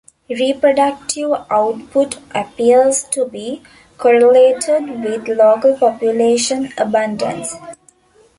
Reproductive 0.31 1.31
output 1.51 2.17
appears 2.33 3.03
to 3.11 3.25
be 3.27 3.61
correlated 3.99 4.89
with 5.03 5.27
local 5.27 5.77
population 5.77 6.73
abundance. 6.75 7.53